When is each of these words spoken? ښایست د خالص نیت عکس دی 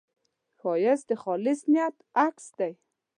ښایست 0.59 1.05
د 1.09 1.11
خالص 1.21 1.59
نیت 1.73 1.95
عکس 2.25 2.45
دی 2.57 2.73